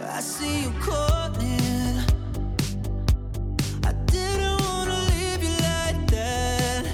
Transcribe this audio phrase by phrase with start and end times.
[0.00, 1.98] I see you calling.
[3.84, 6.84] I didn't wanna leave you like that.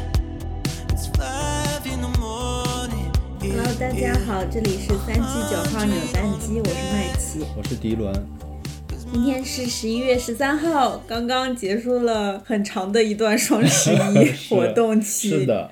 [0.88, 3.12] It's five in the morning.
[3.40, 5.20] Hello，大家好，这里是三七
[5.50, 7.44] 九号扭蛋机，我是麦琪。
[7.54, 8.10] 我是迪伦，
[9.12, 15.28] 今天是十一月十三号，刚刚结束了很长的一段双十一活动期。
[15.28, 15.70] 是的，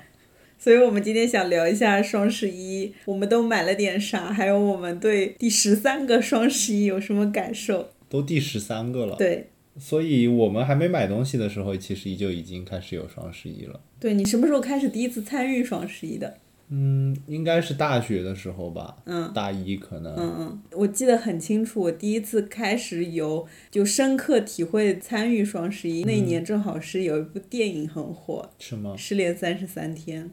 [0.63, 7.89] 所以我们今天想聊一下双十一，我们都买了点啥，还有我们对第十三个双十一有什么感受？
[8.09, 13.81] 都第十三个了。，对，所以我们还没买东西的时候，其实就已经开始有双十一了。
[13.99, 16.37] 对你什么时候开始第一次参与双十一的？
[16.69, 20.15] 嗯，应该是大学的时候吧，嗯大一可能。
[20.15, 28.95] 嗯嗯，我记得很清楚，我第一次开始有就深刻体会参与双十一，那一年正好是有一部电影很火，是吗？
[28.97, 30.27] 失恋三十三天》。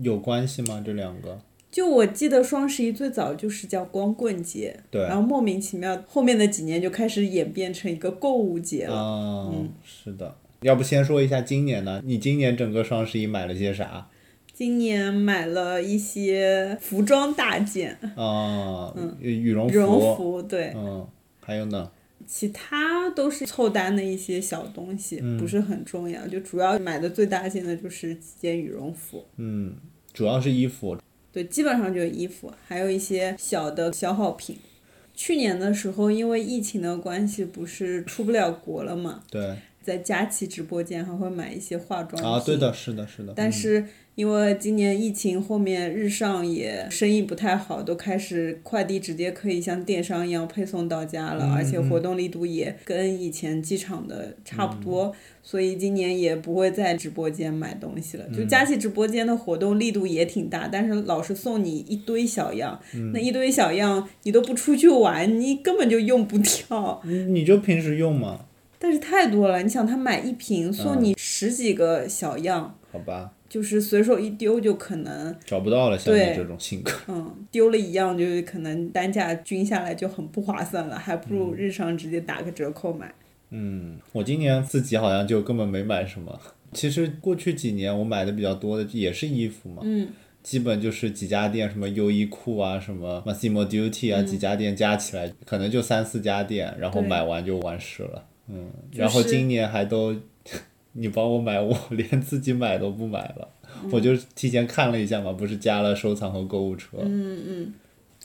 [0.00, 0.82] 有关系吗？
[0.84, 1.40] 这两个？
[1.70, 8.94] 就我记得双十一最早就是叫光棍节，对然后莫名其妙后面的几年就开始演变成一个购物节了。
[8.94, 10.36] 啊、嗯是的。
[10.60, 12.00] 要不先说一下今年呢？
[12.04, 14.08] 你今年整个双十一买了些啥？
[14.52, 19.74] 今年买了一些服装大件，啊、羽绒服。
[19.74, 21.04] 羽绒服，对，嗯，
[21.40, 21.90] 还有呢？
[22.26, 26.26] 其他都是凑单的一些小东西，嗯不是很重要。
[26.26, 29.74] 就主要买的最大件的就是几件羽绒服，嗯，
[30.12, 30.96] 主要是衣服。
[31.32, 34.56] 对，基本上就是衣服，还有一些小的消耗品。
[35.16, 42.28] 去年的时候，因为疫情的关系，不是出不了国了嘛，对在佳琦直播间还会买一些化妆品。
[42.28, 43.32] 啊，对的，是的，是的。
[43.32, 55.12] 嗯但是因为今年疫情后面日上也生意不太好，都开始快递直接可以像电商一样配送到家了，嗯而且活动力度也跟以前机场的差不多，
[55.42, 58.24] 所以今年也不会在直播间买东西了。
[58.28, 67.02] 嗯就佳琦直播间的活动力度也挺大，但是老是送你一堆小样，嗯那一堆小样你都不出去玩，你根本就用不掉。
[67.04, 68.46] 你你就平时用嘛，
[68.78, 72.78] 但是太多了，你想他买一瓶送你十几个小样。
[72.92, 76.92] 好吧，就是随手一丢就可能，找不到了，像你这种性格。
[77.08, 83.12] 嗯，丢了一样，就是可能单价均下来就很不划算了，还不如日常直接打个折扣买。
[83.50, 86.40] 嗯，我今年自己好像就根本没买什么。
[86.72, 90.08] 其实过去几年我买的比较多的也是衣服嘛，嗯，
[90.42, 98.24] 基本就是几家店，什么优衣库啊，什么 Massimo Duty 啊，几家店加起来可能就三四家店，然后买完就完事了。
[98.48, 100.14] 嗯，就是然后今年还都
[100.92, 103.48] 你帮我买，我 连自己买都不买了，
[103.90, 106.98] 我就提前看了一下嘛，不是加了收藏和购物车。
[107.02, 107.74] 嗯嗯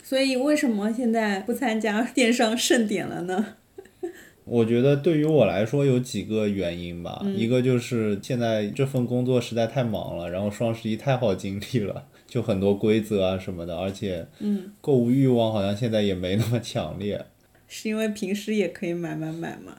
[0.01, 3.53] 所以为什么现在不参加电商盛典了呢？
[4.45, 17.23] 我觉得对于我来说有几个原因吧，嗯一个就是现在这份工作实在太忙了，然后双十一太耗精力了，就很多规则啊什么的，而且嗯购物欲望好像现在也没那么强烈。
[17.67, 19.77] 是因为平时也可以买买买嘛。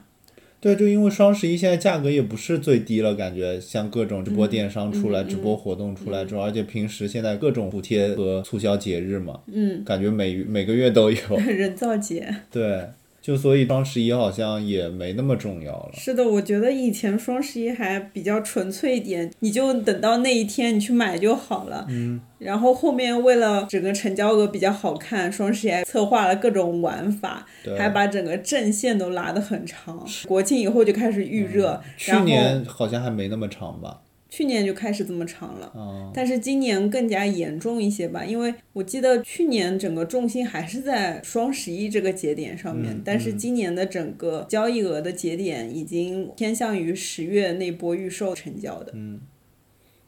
[0.61, 11.17] 对，就因为双十一现在价格也不是最低了，感觉像各种直播电商出来、直播活动出来之后，而且平时现在各种补贴和促销节日嘛，嗯，感觉每每个月都有。
[11.47, 12.31] 人造节。
[12.51, 12.85] 对，
[13.21, 15.91] 就所以双十一好像也没那么重要了。
[15.93, 21.85] 是的，我觉得以前双十一还比较纯粹一点，你就等到那一天你去买就好了。
[21.89, 22.19] 嗯。
[22.39, 27.45] 然后后面为了整个成交额比较好看，双十一还策划了各种玩法，
[27.77, 30.03] 还把整个阵线都拉得很长。
[30.27, 34.01] 国庆以后就开始预热，嗯去年好像还没那么长吧？
[34.31, 35.67] 去年就开始这么长了。
[35.67, 48.93] 啊、但是今年更加严重一些吧，因为我记得去年整个重心还是在双十一这个节点上面，嗯但是今年的整个交易额的节点已经偏向于十月那波预售成交的。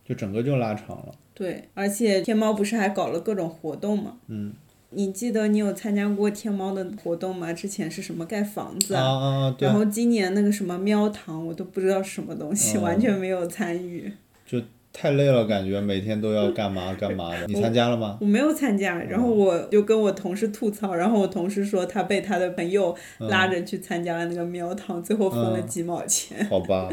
[0.05, 1.13] 就整个就拉长了。
[1.33, 4.17] 对，而且天猫不是还搞了各种活动嘛？
[4.27, 4.53] 嗯。
[4.95, 7.51] 你记得你有参加过天猫的活动吗？
[7.53, 9.55] 之前是什么盖房子啊啊啊！
[9.57, 14.11] 对然，后今年那个什么喵堂，我都不知道是什么东西，哦完全没有参与。
[14.45, 14.61] 就
[14.91, 17.47] 太累了，感觉每天都要干嘛干嘛的。
[17.47, 18.17] 你参加了吗？
[18.21, 26.45] 我没有参加，然后我就跟我同事吐槽，然后我同事说他被他的朋友拉着去参加了那个喵堂，最后分了嗯几毛钱。
[26.47, 26.89] 好吧，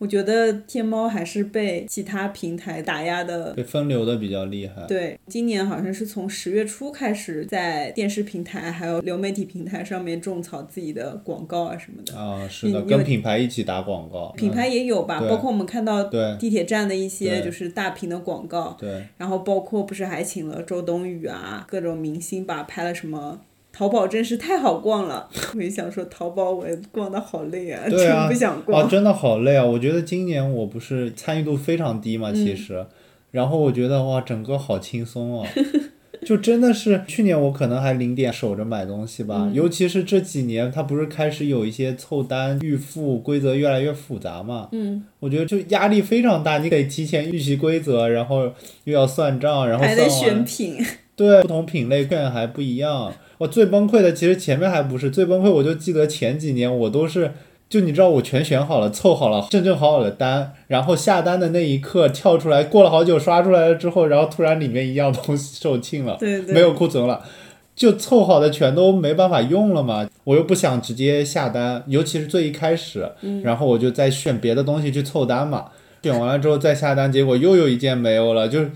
[0.00, 3.52] 我觉得天猫还是被其他平台打压的。
[3.52, 4.86] 被分流的比较厉害。
[4.88, 12.18] 对，今年好像是从十月初开始，在电视平台还有流媒体平台上面种草自己的广告啊什么的。
[12.18, 14.32] 啊，是的，跟品牌一起打广告。
[14.38, 16.04] 品牌也有吧，对包括我们看到
[16.38, 23.42] 地铁站的一些就是大屏的广告，对，然后包括不是还请了周冬雨啊，各种明星吧，拍了什么。
[23.72, 28.88] 淘宝真是太好逛了， 我也想说淘宝我也逛的好累啊，真不想啊，逛。
[28.88, 29.64] 真的好累啊！
[29.64, 32.84] 我觉得今年我不是参与度非常低嘛，嗯其实，
[33.30, 35.46] 然后我觉得哇，整个好轻松哦。
[36.22, 48.52] 就真的是去年我可能还零点守着买东西吧，嗯尤其是这几年，它不是开始有一些凑单预付规则越来越复杂嘛，嗯，我觉得就压力非常大，你得提前预习规则，然后
[48.84, 50.84] 又要算账，然后还得选品。
[51.16, 53.10] 对，不同品类券还不一样。
[53.40, 57.32] 我最崩溃的其实前面还不是最崩溃，我就记得前几年我都是，
[57.70, 67.22] 就你知道我全选好了，凑好了，正正好好的单，然后下单的那一刻跳出来，过了好久刷出来了之后，然后突然里面一样东西售罄了，对对，没有库存了。
[67.74, 73.10] 就凑好的全都没办法用了嘛，我又不想直接下单，尤其是最一开始，
[73.42, 75.64] 然后我就再选别的东西去凑单嘛。
[76.02, 78.70] 选完了之后再下单，结果又有一件没有了，就是，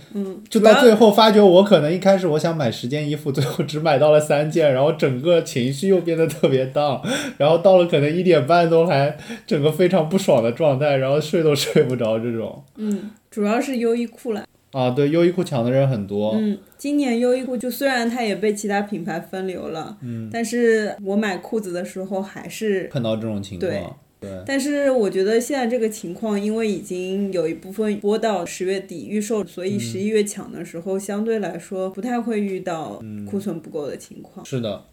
[0.48, 7.00] 就到最后发觉我可能一开始我想买十件衣服，最后只买到了三件，然后整个情绪又变得特别荡，
[7.38, 9.16] 然后到了可能一点半都还
[9.46, 12.62] 整个非常不爽的状态，然后睡都睡不着这种。
[12.76, 14.44] 嗯，主要是优衣库了。
[14.72, 34.44] 啊，对，优衣库抢的人很多，嗯，今年优衣库就虽然它也被其他品牌分流了，嗯，但是我买裤子的时候还是碰到这种情对况，对，但是我觉得现在这个情况，因为已经有一部分播到十月底预售，所以十一月抢的时候，相对来说不太会遇到库存不够的情况。
[34.44, 34.84] 是的，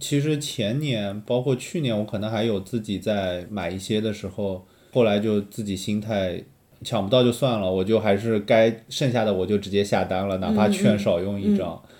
[0.00, 6.42] 其实前年包括去年，我可能还有自己在买一些的时候，后来就自己心态
[6.82, 11.80] 抢不到就算了，我就还是该剩下的我就直接下单了，哪怕券少用一张。
[11.88, 11.94] 嗯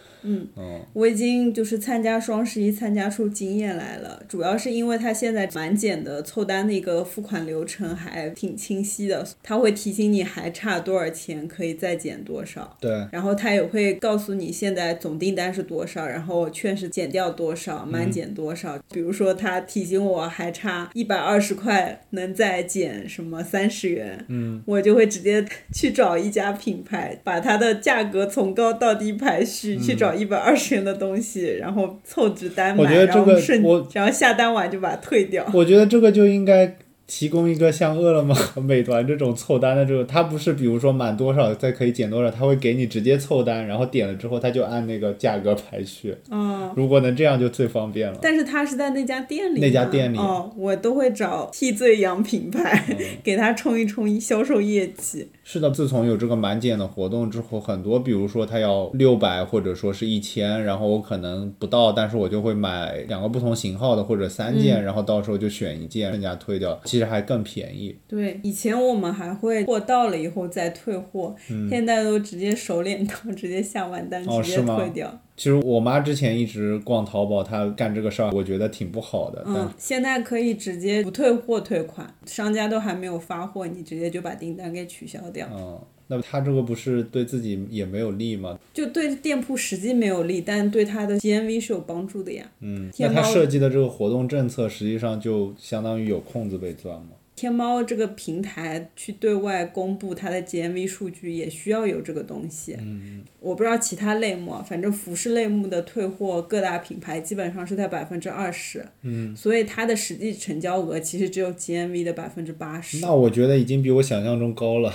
[0.92, 12.76] 我已经就是参加双十一参加出经验来了，主要是因为它现在满减的凑单的一个付款流程还挺清晰的，他会提醒你还差多少钱可以再减多少。
[12.80, 18.78] 对，然后他也会告诉你现在总订单是多少，然后券是减掉多少，满减多少。
[18.92, 35.44] 比如说，他提醒我还差一百二十块，能再减什么三十元，嗯，我就会直接去找一家品牌，把它的价格从高到低排序，去找一百二十元的东西，然后凑值单买，我觉得这个然后顺我，然后下单完就把它退掉。
[35.52, 36.76] 我觉得这个就应该
[37.08, 46.14] 提供一个像饿了么、 美团这种凑单的这个，它不是比如说满多少再可以减多少，它会给你直接凑单，然后点了之后它就按那个价格排序。
[46.31, 46.70] 嗯。
[46.76, 48.19] 如果能这样就最方便了。
[48.20, 55.26] 但是他是在那家店里，那家店里哦，我都会找替罪羊品牌，嗯给他冲一冲销售业绩。
[55.43, 67.96] 是的，自从有这个满减的活动之后，很多比如说它要六百或者说是一千，然后我可能不到，但是我就会买两个不同型号的或者三件，然后到时候就选一件，剩下退掉，其实还更便宜。
[68.06, 71.34] 对，以前我们还会货到了以后再退货，
[71.70, 75.20] 现在都直接手脸到，直接下完单直接退掉。
[75.36, 79.42] 其实我妈之前一直逛淘宝，她干这个事儿，我觉得挺不好的。
[79.46, 88.58] 嗯，现在可以直接不退货退款，商家都还没有发货，你直接就把订单给取消掉，嗯，那他这个不是对自己也没有利吗？
[88.75, 92.50] 就对店铺实际没有利，但对他的 GMV 是有帮助的呀。
[92.60, 97.10] 嗯，那他设计的这个活动政策，实际上就相当于有空子被钻吗。
[97.37, 102.75] 天猫这个平台去对外公布它的 GMV 数据，也需要有这个东西。
[102.81, 108.84] 嗯，我不知道其他类目啊，反正服饰类目的退货，各大品牌基本上是在百分之二十。
[109.02, 114.93] 嗯，所以它的实际成交额其实只有 GMV 的百分之八十，那我觉得已经比我想象中高了。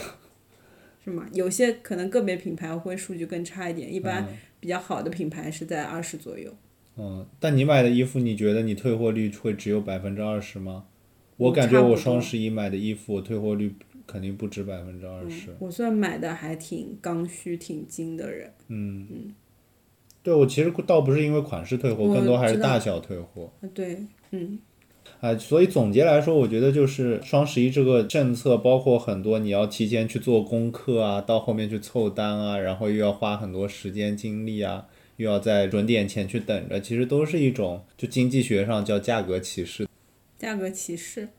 [1.03, 1.27] 是吗？
[1.33, 4.27] 有些可能个别品牌会数据更差一点，一般
[4.59, 6.53] 比较好的品牌是在二十左右。
[6.95, 10.85] 嗯，但你买的衣服，你觉得你退货率会只有百分之二十吗？
[11.37, 13.75] 我嗯感觉我双十一买的衣服，我退货率
[14.05, 15.55] 肯定不止百分之二十。
[15.59, 18.53] 我算买的还挺刚需、挺精的人。
[18.67, 19.33] 嗯
[20.21, 23.51] 对我其实倒不是因为款式退货，更多还是大小退货。
[23.61, 24.57] 啊对，嗯，
[25.19, 34.85] 啊，所以总结来说，我觉得就是双十一这个政策，包括很多你要提前去做功课啊，到后面去凑单啊，然后又要花很多时间精力啊，
[35.17, 39.87] 又要在准点前去等着，其实都是一种就经济学上叫价格歧视。
[40.37, 41.29] 价格歧视。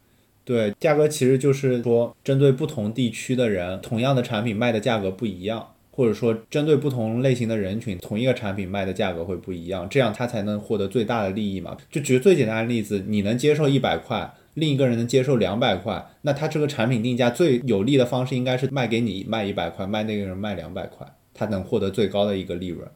[0.46, 11.76] 对，价格其实就是说，针对不同地区的人，同样的产品卖的价格不一样，或者说针对不同类型的人群，同一个产品卖的价格会不一样，这样他才能获得最大的利益嘛。
[11.88, 22.88] 就举最简单的例子，你能接受一百块，另一个人能接受两百块，那他这个产品定价最有利的方式应该是卖给你卖一百块，卖那个人卖两百块，他能获得最高的一个利润。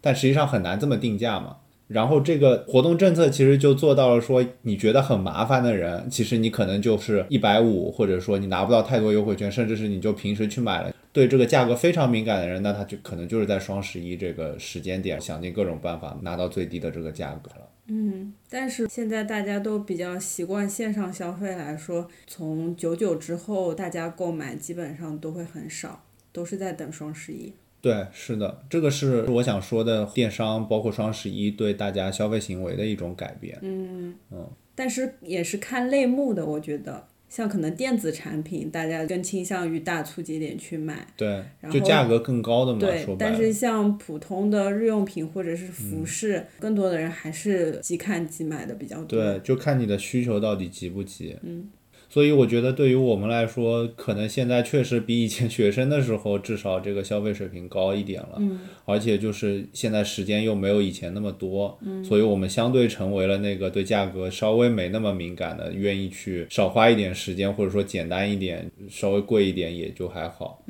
[0.00, 1.58] 但实际上很难这么定价嘛。
[1.92, 10.94] 然后这个活动政策其实就做到了说，你觉得很麻烦的人，其实你可能就是一百五，或者说你拿不到太多优惠券，甚至是你就平时去买了。
[11.12, 17.68] 对这个价格非常敏感的人，那他就可能就是在双十一这个时间点，想尽各种办法拿到最低的这个价格了。
[17.88, 27.52] 嗯但是现在大家都比较习惯线上消费来说，从九九之后，大家购买基本上都会很少，都是在等双十一。
[27.80, 33.58] 对，是的，这个是我想说的，电商包括双十一对大家消费行为的一种改变。
[33.62, 41.06] 嗯嗯但是也是看类目的，我觉得像可能电子产品，大家更倾向于大促节点去买。
[41.16, 41.28] 对，
[41.60, 43.06] 然后就价格更高的嘛，对。
[43.18, 49.06] 但是像普通的日用品或者是服饰，更多的人还是即看即买的比较多。
[49.06, 51.36] 对，就看你的需求到底急不急。
[51.42, 51.68] 嗯。
[52.12, 58.34] 所以我觉得对于我们来说，可能现在确实比以前 学生的时候，至少这个消费水平高一点了。
[58.38, 58.58] 嗯。
[58.84, 62.04] 而且就是现在时间又没有以前那么多，嗯。
[62.04, 70.64] 所以我们相对成为了那个对价格稍微没那么敏感的，愿意去少花一点时间，或者说简单一点，稍微贵一点也就还好。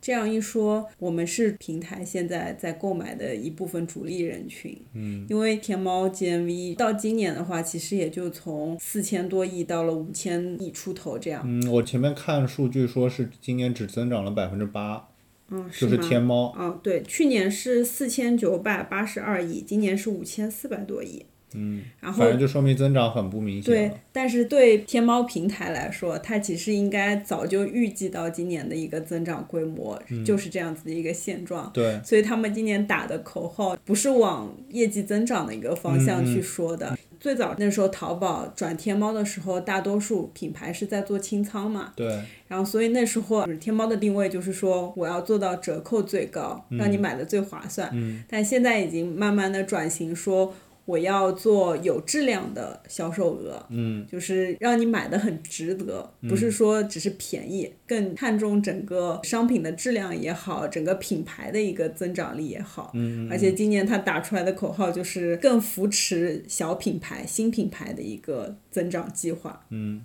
[0.00, 4.80] 这样一说，我们是平台现在在购买的一部分主力人群。
[4.94, 11.42] 嗯，因为天猫 GMV 到今年的话，其实也就从四千多亿到了五千亿出头这样。
[11.44, 15.08] 嗯，我前面看数据说是今年只增长了百分之八，
[15.50, 16.52] 嗯，就是吗天猫。
[16.56, 21.26] 哦，对，去年是四千九百八十二亿，今年是五千四百多亿。
[21.54, 31.70] 嗯，然后反正就说明增长很不明显对。，但是对天猫平台来说，它其实应该早就预计到今年的一个增长规模、嗯就是这样子的一个现状。
[31.72, 36.96] 对，所以他们今年打的口号不是往业绩增长的一个方向去说的。
[37.20, 42.06] 最早那时候淘宝转天猫的时候，大多数品牌是在做清仓嘛，对，
[42.46, 47.90] 然后所以那时候就是天猫的定位就是说我要做到折扣最高，让你买的最划算。
[47.92, 50.54] 嗯但现在已经慢慢的转型说。
[50.88, 62.92] 我要做有质量的销售额，嗯，就是让你买的很值得，不是说只是便宜，更看重整个商品的质量也好，整个品牌的一个增长力也好。
[62.94, 69.66] 嗯，而且今年他打出来的口号就是更扶持小品牌、新品牌的一个增长计划。
[69.68, 70.02] 嗯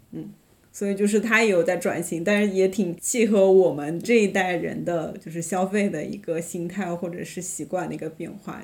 [0.76, 8.60] 所以就是它也有在转型，但是也挺契合我们这一代人的就是消费的一个心态或者是习惯的一个变化。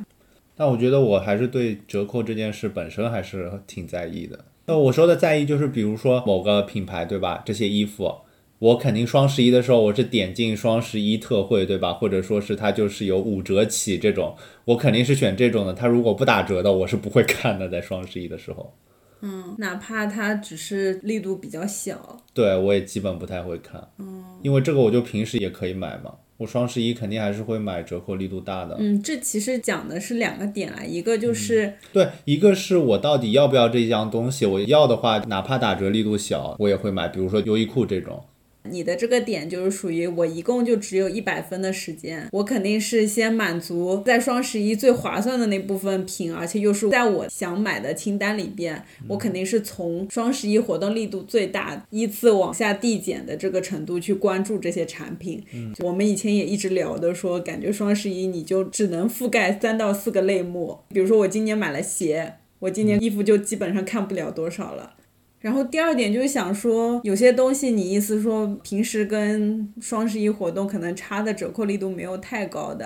[0.60, 4.44] 但我觉得我还是对折扣这件事本身还是挺在意的。
[4.66, 7.42] 那我说的在意就是，比如说某个品牌，对吧？
[7.46, 8.14] 这些衣服，
[8.60, 11.94] 我肯定双十一的时候我是点进双十一特惠，对吧？
[11.94, 14.36] 或者说是它就是有五折起这种，
[14.66, 15.74] 我肯定是选这种的。
[15.74, 18.76] 它如果不打折的，我是不会看的，在双十一的时候。
[19.22, 26.14] 嗯，哪怕它只是力度比较小，对我也基本不太会看，嗯因为这个我就平时也可以买嘛。
[26.40, 28.78] 我双十一肯定还是会买折扣力度大的。
[28.80, 37.10] 嗯，这其实讲的是两个点啊，一个就是对，一个是我到底要不要这一样东西，我要的话，哪怕打折力度小，我也会买。
[37.10, 38.24] 比如说优衣库这种，
[38.64, 55.44] 你的这个点就是属于我一共就只有一百分的时间，我肯定是先满足在双十一最划算的那部分品，而且又是在我想买的清单里边，我肯定是从双十一活动力度最大，依次往下递减的这个程度去关注这些产品。
[55.80, 64.98] 我们以前也一直聊的说，感觉双十一你就只能覆盖三到四个类目，比如说我今年买了鞋，我今年衣服就基本上看不了多少了。
[65.40, 72.86] 然后第二点就是想说，有些东西你意思说平时跟双十一活动可能差的折扣力度没有太高的，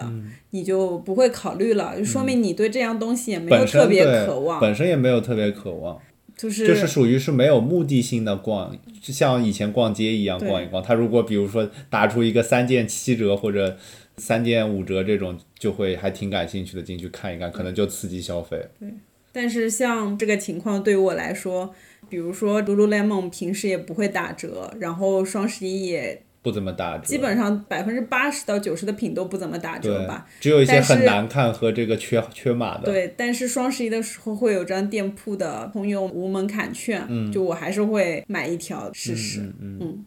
[0.52, 6.00] 你就不会考虑了，就说明你对这样东西也没有特别渴望，本身也没有特别渴望，
[6.38, 10.84] 就是就是属于是没有目的性的逛，就像以前逛街一样逛一逛。
[10.84, 13.76] 他如果比如说打出一个三件七折或者
[14.18, 18.68] 三件五折这种，就会还挺感兴趣的进去看一看，可能就刺激消费。
[18.80, 18.90] 对
[19.32, 21.74] 但是像这个情况对于我来说，
[22.14, 32.84] 比如说 Lululemon 平时也不会打折，然后双十一也不怎么打折，基本上百分之八十到九十的品都不怎么打折吧。，只有一些很难看和这个缺缺码的。
[32.86, 39.40] 对，但是双十一的时候会有张店铺的通用无门槛券，就我还是会买一条试试。
[39.40, 40.06] 嗯嗯嗯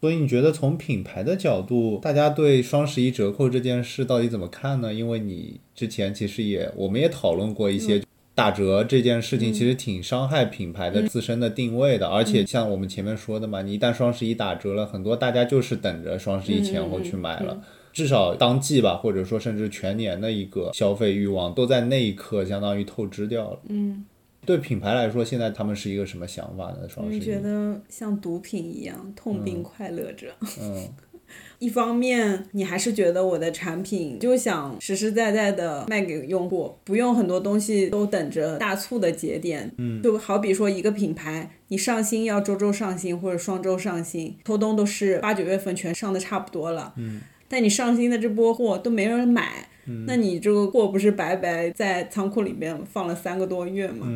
[0.00, 4.94] 所以你觉得从品牌的角度，大家对双十一折扣这件事到底怎么看呢？
[4.94, 8.00] 因为你之前其实也我们也讨论过一些
[8.34, 12.08] 打折这件事情，其实挺伤害品牌的自身的定位的。
[12.08, 17.62] 而且像我们前面说的嘛，你一旦双十一打折了，很多大家就是等着双十一前后去买了。
[17.92, 23.60] 至少当季吧，或者说甚至全年的一个消费欲望，都在那一刻相当于透支掉了。
[23.68, 24.04] 嗯，
[24.44, 26.88] 对品牌来说，现在他们是一个什么想法呢？
[26.88, 30.26] 双十一，你觉得像毒品一样，痛并快乐着。
[30.60, 30.88] 嗯，
[31.58, 39.72] 一方面，你还是觉得我的产品就想实实在在的卖给用户，不用很多东西都等着大促的节点。
[39.78, 46.92] 嗯，就好比说一个品牌，你上新要周周上新或者双周上新，秋冬都是八九月份全上的差不多了。
[46.96, 49.68] 嗯，但你上新的这波货都没人买，
[50.06, 54.06] 那你这个货不是白白在仓库里面放了三个多月吗？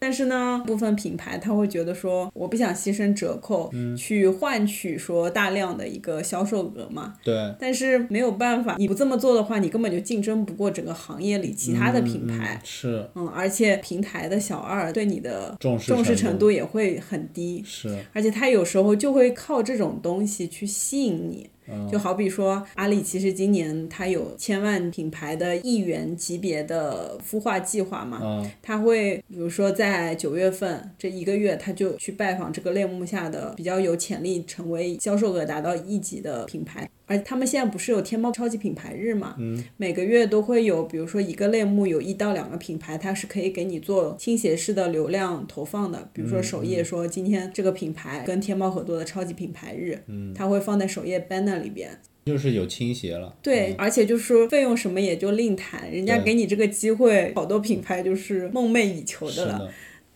[0.00, 7.14] 但是呢，部分品牌他会觉得说，我不想牺牲折扣，去换取说大量的一个销售额嘛。
[7.22, 12.56] 对，但是没有办法，你不这么做的话，你根本就竞争不过整个行业里其他的品牌。
[12.56, 21.50] 嗯是嗯，而且平台的小二对你的重视重视程程度也会很低，是，而且他有时候就会靠这种东西去吸引你。
[21.90, 36.88] 就好比说，阿里其实今年它有千万品牌的亿元级别的孵化计划嘛，它会比如说在九月份这一个月，它就去拜访这个类目下的比较有潜力成为销售额达到亿级的品牌。
[37.10, 39.34] 而他们现在不是有天猫超级品牌日嘛？
[39.40, 46.08] 嗯，每个月都会有，比如说一个类目有一到两个品牌，它是可以给你做倾斜式的流量投放的。
[46.12, 51.90] 比如说首页说今天这个品牌跟天猫合作的超级品牌日，嗯，它会放在首页 banner 里边。
[52.26, 53.34] 就是有倾斜了。
[53.42, 59.68] 对，而且就是说费用什么也就另谈，人家给你这个机会，好多品牌就是梦寐以求的了。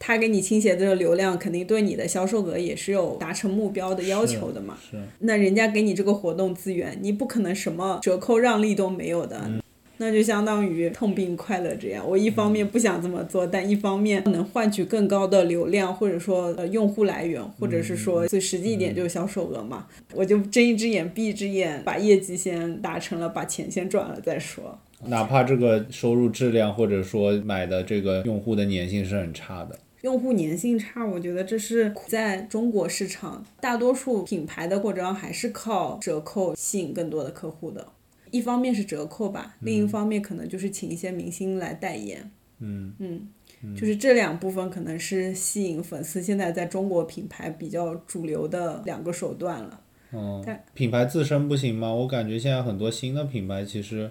[0.06, 4.76] 他给你倾斜的这个流量，肯定对你的销售额也是有达成目标的要求的嘛。
[4.90, 9.40] 是，那人家给你这个活动资源，你不可能什么折扣让利都没有的。
[9.46, 9.60] 嗯
[9.96, 12.02] 那就相当于痛并快乐着呀。
[12.04, 19.86] 我一方面不想这么做，但一方面能换取更高的流量，或者说呃用户来源，或者是嗯说最实际一点就是销售额嘛。
[20.12, 24.76] 我就睁一只眼闭一只眼，把业绩先达成了，把钱先赚了再说。
[25.06, 29.78] 哪怕这个收入质量或者说买的这个用户的粘性是很差的。
[30.04, 37.88] 用户粘性差，我觉得这是在中国市场大多数品牌的扩张还是靠折扣吸引更多的客户的。
[38.30, 42.30] 一方面是折扣吧，另一方面可能就是请一些明星来代言。
[42.58, 49.80] 嗯嗯就是这两部分可能是吸引粉丝现在在中国品牌比较主流的两个手段了。
[50.12, 51.90] 嗯但，品牌自身不行吗？
[51.90, 54.10] 我感觉现在很多新的品牌其实。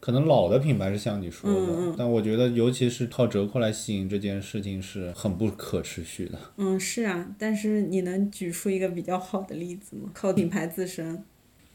[0.00, 6.38] 可能老的品牌是像你说的，嗯但我觉得尤其是靠折扣来吸引这件事情是很不可持续的。
[6.56, 10.10] 嗯，是啊，但是你能举出一个比较好的例子吗？
[10.14, 11.22] 靠品牌自身。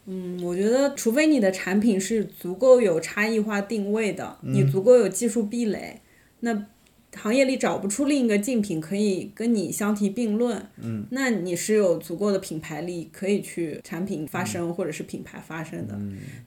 [0.07, 6.01] 嗯，我觉得除非你的产品是足够有差异化定位的，你足够有技术壁垒，
[6.39, 6.65] 那
[7.15, 10.61] 行业里找不出另一个竞品可以跟你相提并论。
[10.81, 15.97] 嗯，那你是有足够的品牌力可以去产品发声、或者是品牌发声的。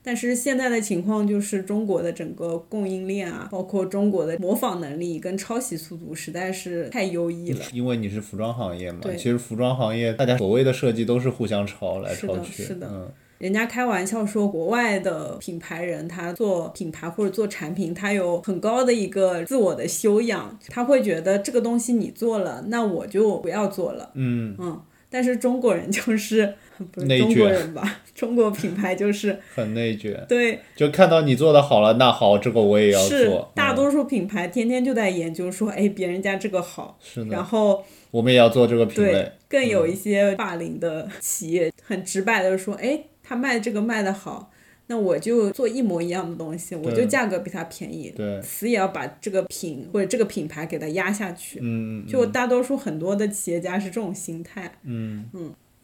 [0.03, 7.65] 但是现在的情况就是中国的整个供应链啊，包括中国的模仿能力跟抄袭速度实在是太优异了。
[7.73, 24.11] 因为你是服装行业嘛，对其实服装行业大家所谓的设计都是互相抄来是的抄去，是的嗯，人家开玩笑说，国外的品牌人他做品牌或者做产品，他有很高的一个自我的修养，他会觉得这个东西你做了，那我就不要做了。
[24.15, 26.55] 嗯，嗯，但是中国人就是
[26.93, 28.01] 不是内中国卷人吧？
[28.15, 44.51] 中国品牌就是 很内卷，对，就看到你做的好了，那好，这个我也要做，是大多数品牌天天就在研究说，哎，别人家这个好，是的，然后我们也要做这个品对类，，更有一些霸凌的企业，很直白的说，哎，他卖这个卖的好，
[44.87, 51.59] 那我就做一模一样的东西，我就价格比他便宜，对，死也要把这个品或者这个品牌给它压下去。
[51.63, 54.79] 嗯，就大多数很多的企业家是这种心态。
[54.85, 55.29] 嗯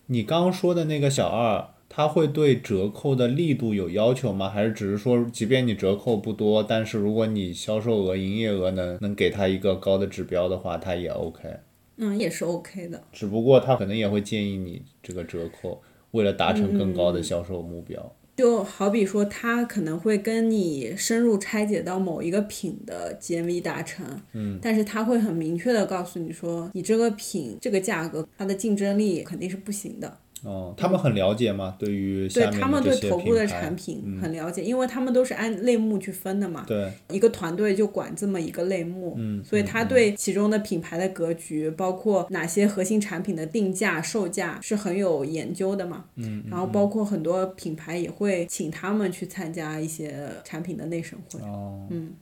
[0.07, 4.51] 你刚刚说的那个小二，他会对折扣的力度有要求吗？
[4.51, 11.49] 还是只是说，即便你折扣不多，但是如果你销售额、营业额能能给他一个高的指标的话，他也 OK。
[11.97, 13.03] 嗯，也是 OK 的。
[13.13, 15.81] 只不过他可能也会建议你这个折扣，
[16.15, 18.17] 为了达成更高的销售目标。
[18.37, 30.19] 就好比说，他可能会跟你深入拆解到某一个品的 GMV 达成，嗯，但是他会很明确的告诉你说，你这个品这个价格，它的竞争力肯定是不行的。
[30.45, 31.75] 哦，他们很了解吗？
[31.79, 36.65] 对于对他们对头部的产品很了解，因为他们都是按类目去分的嘛。
[36.67, 46.05] 对，一个团队就管这么一个类目，嗯所以他对其中的品牌的格局，包括哪些核心产品的定价、售价是很有研究的嘛。
[46.17, 51.41] 嗯，然后包括很多品牌也会请他们去参加一些产品的内审会。
[51.41, 52.13] 哦，嗯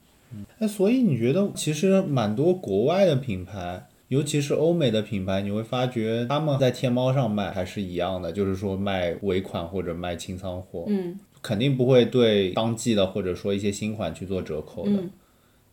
[0.57, 14.91] 那所以你觉得，其实蛮多国外的品牌，尤其是欧美的品牌，你会发觉他们在天猫上卖还是一样的，就是说卖尾款或者卖清仓货，嗯，肯定不会对当季的或者说一些新款去做折扣的。
[14.91, 15.09] 嗯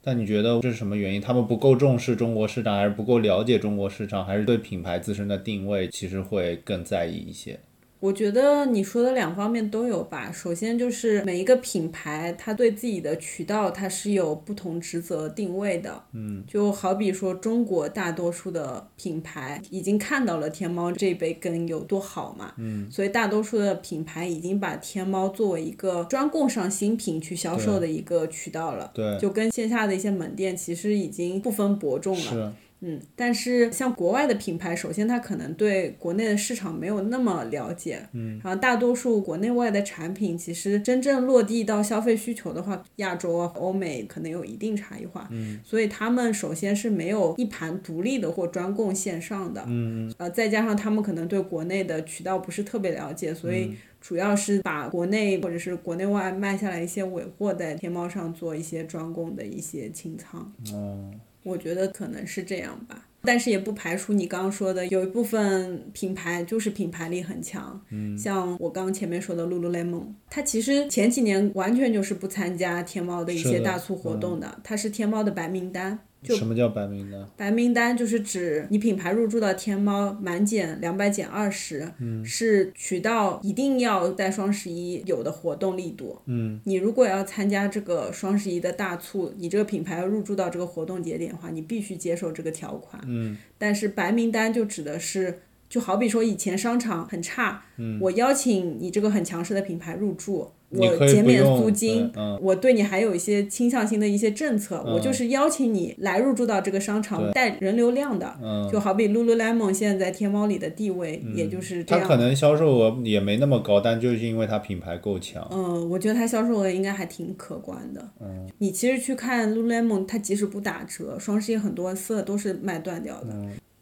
[0.03, 1.21] 但你觉得这是什么原因？
[1.21, 7.61] 他们不够重视中国市场，还是不够了解中国市场，还是对品牌自身的定位其实会更在意一些？
[8.01, 10.33] 我觉得你说的两方面都有吧。
[10.33, 16.03] 首先就是每一个品牌，它对自己的渠道它是有不同职责定位的。
[16.13, 22.55] 嗯，就好比说中国大多数的品牌已经看到了天猫这杯羹有多好嘛。
[22.57, 28.91] 嗯，所以大多数的品牌已经把天猫作为一个专供上新品去销售的一个渠道了。
[28.95, 32.55] 对就跟线下的一些门店其实已经不分伯仲了。
[32.81, 60.41] 是，嗯，但是像国外的品牌，首先它可能对国内的市场没有那么了解，嗯，然后大多数国内外的产品，其实真正落地到消费需求的话，亚洲啊、欧美可能有一定差异化，嗯，所以他们首先是没有一盘独立的或专供线上的，嗯，呃，再加上他们可能对国内的渠道不是特别了解，所以主要是把国内或者是国内外卖下来一些尾货，在天猫上做一些专供的一些清仓。
[60.73, 61.11] 哦，
[61.43, 75.99] 我觉得可能是这样吧，但是也不排除你刚刚说的有一部分品牌就是品牌力很强，嗯，像我刚刚前面说的 Lululemon，它其实前几年完全就是不参加天猫的一些大促活动的，它是天猫的白名单。
[76.23, 77.27] 就什么叫白名单？
[77.37, 86.21] 白名单就是指你品牌入驻到天猫满减两百减二十，嗯，是渠道一定要在双十一有的活动力度。
[86.27, 93.03] 嗯，你如果要参加这个双十一的大促，你这个品牌要入驻到这个活动节点的话，你必须接受这个条款。
[93.07, 95.41] 嗯，但是白名单就指的是。
[95.71, 108.37] 就好比说，以前商场很差，嗯我邀请你这个很强势的品牌入驻，我减免租金，嗯我对你还有一些倾向性的一些政策，我就是邀请你来入驻到这个商场，带人流量的。
[108.43, 112.09] 嗯，就好比 Lululemon 现在在天猫里的地位，也就是这它样。
[112.09, 115.47] 可能销售额也没那么高，但就是因为它品牌够强。
[115.53, 118.11] 嗯，我觉得它销售额应该还挺可观的。
[118.21, 123.37] 嗯，你其实去看 Lululemon，它即使不打折，双十一很多色都是卖断掉的。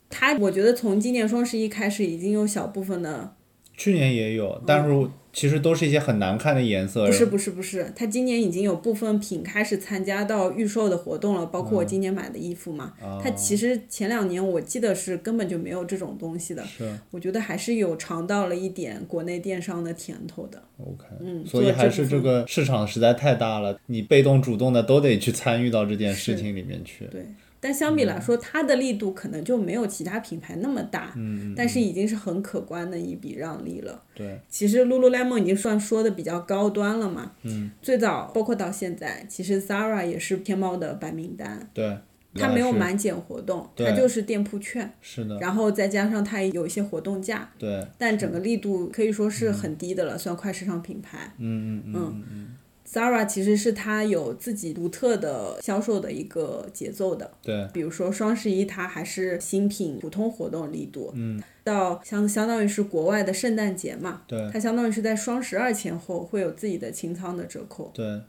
[0.09, 3.35] 嗯它我觉得从今年双十一开始，已经有小部分的
[3.77, 7.07] 去年也有，但是其实都是一些很难看的颜色。
[7.07, 12.94] 不是不是不是，它今年已经有部分品开始参加到预售的活动了，包括我今年买的衣服嘛。
[13.01, 16.64] 啊它其实前两年我记得是根本就没有这种东西的。
[16.64, 20.61] 是我觉得还是有尝到了一点国内电商的甜头的。
[20.79, 27.05] OK，嗯，所以还是这个市场实在太大了，你被动主动的都得去参与到这件事情里面去。
[27.07, 27.25] 对，
[27.61, 34.03] 但相比来说，它的力度可能就没有其他品牌那么大，嗯，但是已经是很可观的一笔让利了。
[34.14, 37.33] 对，其实 Lululemon 已经算说的比较高端了嘛。
[37.42, 37.71] 嗯。
[37.83, 41.99] 最早包括到现在，其实 Zara 也是天猫的白名单，对，
[42.35, 51.33] 它没有满减活动，它就是店铺券，是的，然后再加上它也有一些活动价，对，但整个力度可以说是很低的了，算快时尚品牌。
[51.38, 52.49] 嗯嗯嗯嗯
[52.90, 64.51] Zara 其实是它有自己独特的销售的一个节奏的，对，比如说双十一它还是新品普通活动力度，嗯，到相相当于是国外的圣诞节嘛，对。
[64.51, 68.22] 它相当于是在双十二前后会有自己的清仓的折扣，对，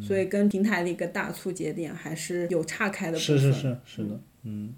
[0.00, 3.38] 所以跟平台的一个大促节点还是有岔开的部分。
[3.38, 4.72] 是是是是的，嗯。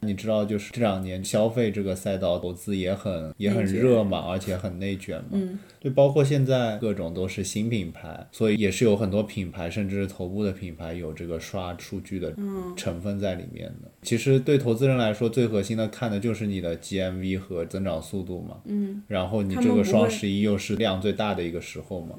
[0.00, 5.30] 你知道，就是这两年消费这个赛道投资也很也很热嘛，而且很内卷嘛。
[5.32, 13.90] 嗯，对，包括现在各种都是新品牌，所以也是有很多品牌，甚至是头部的品牌有这个刷数据的嗯成分在里面的。
[14.02, 18.58] 其实对投资人来说，最核心的看的就是你的 GMV 和增长速度嘛。
[18.66, 22.14] 嗯，然后你这个双十一又是量最大的一个时候嘛。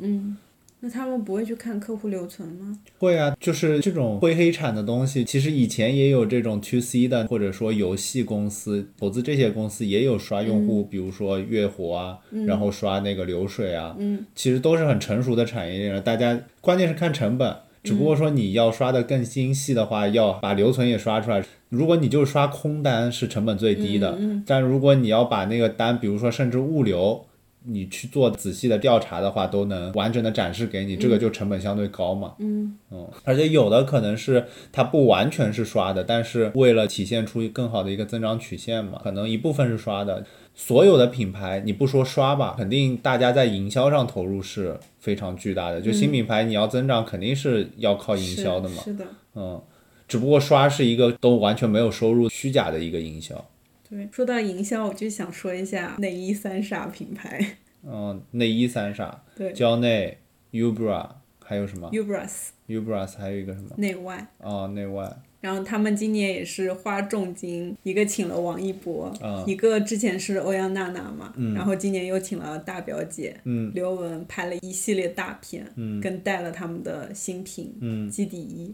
[0.80, 2.78] 那他们不会去看客户留存吗？
[3.00, 16.00] 会啊，就是这种灰黑产的东西，其实以前也有这种 to C 的，或者说游戏公司投资这些公司也有刷用户，比如说月活啊，然后刷那个流水啊，嗯其实都是很成熟的产业链了。
[16.00, 21.44] 大家关键是看成本，只不过说你要刷的更精细的话，要把留存也刷出来。
[21.70, 27.26] 如果你就刷空单是成本最低的，但如果你要把那个单，比如说甚至物流。
[27.68, 32.34] 你去做仔细的调查的话，都能完整的展示给你，这个就成本相对高嘛。
[32.40, 40.26] 嗯嗯，而且有的可能是它不完全是刷的，但是为了体现出更好的一个增长曲线嘛，可能一部分是刷的。
[40.60, 45.80] 所有的品牌，你不说刷吧，肯定大家在营销上投入是非常巨大的。
[45.80, 48.78] 就新品牌你要增长，肯定是要靠营销的嘛。
[48.78, 49.62] 是是的，嗯，
[50.08, 53.46] 只不过刷是一个都完全没有收入、虚假的一个营销。
[53.90, 54.08] 对。
[54.12, 60.18] 说到营销，我就想说一下内衣三傻品牌，嗯， 内衣三傻，对蕉内、
[60.52, 61.10] Ubra，
[61.44, 63.70] 还有什么 Ubras？Ubras 还有一个什么？
[63.78, 64.28] 内外。
[64.40, 65.18] 哦，内外。
[65.40, 78.74] 然后他们今年也是花重金，一个请了王一博，啊一个之前是欧阳娜娜嘛，然后今年又请了大表姐、嗯刘雯拍了一系列大片，嗯跟带了他们的新品、嗯基底衣。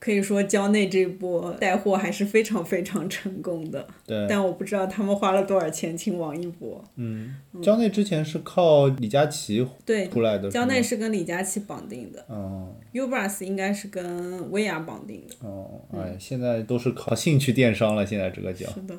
[0.00, 4.26] 嗯，可以说蕉内这波带货还是非常非常成功的，对。
[4.28, 6.82] 但我不知道他们花了多少钱请王一博。
[6.96, 15.46] 嗯，蕉内之前是靠李佳琦对，出来的，蕉内是跟李佳琦绑定的哦，Ubras 应该是跟薇娅绑定的。
[15.46, 18.96] 哦，哎，现在都是靠兴趣电商了，现在这个叫是的，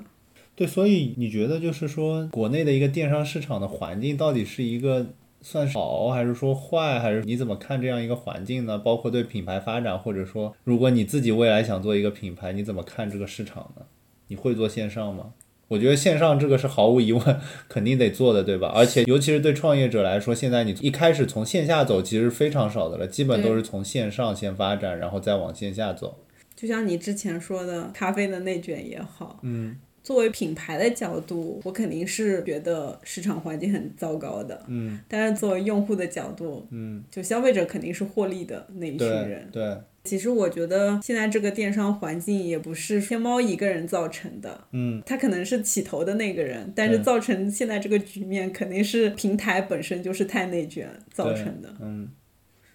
[0.56, 5.08] 对，所以你觉得就是说，国内的一个电商市场的环境到底是一个
[5.42, 8.78] 算是好，还是说坏，还是你怎么看这样一个环境呢？
[8.78, 13.84] 包括对品牌发展，或者说如果你自己未来想做一个品牌，你怎么看这个市场呢？
[14.28, 15.34] 你会做线上吗？
[15.68, 18.72] 我觉得线上这个是毫无疑问肯定得做的，对吧？
[18.76, 26.20] 而且尤其是对创业者来说，现在你一开始从线下走其实非常少的了，基本都是从线上先发展，然后再往线下走。
[26.56, 34.64] 就像你之前说的，咖啡的内卷也好，嗯作为品牌的角度，我肯定是觉得市场环境很糟糕的。
[34.68, 39.48] 嗯但是作为用户的角度，嗯，就消费者肯定是获利的那一群人。
[39.52, 51.74] 对，其实我觉得现在这个电商环境也不是天猫一个人造成的，嗯他可能是起头的那个人，但是造成现在这个局面，肯定是平台本身就是太内卷造成的。
[51.80, 52.10] 嗯